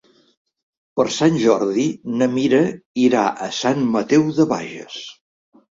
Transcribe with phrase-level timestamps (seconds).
[0.99, 1.85] Per Sant Jordi
[2.23, 2.65] na Mira
[3.05, 5.03] irà a Sant Mateu de Bages.